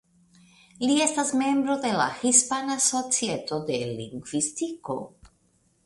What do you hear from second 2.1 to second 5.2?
Hispana Societo de Lingvistiko.